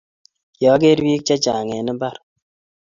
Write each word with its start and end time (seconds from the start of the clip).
kiageer 0.55 0.99
bik 1.05 1.21
chechang 1.27 1.69
eng 1.77 1.89
mbar 1.95 2.15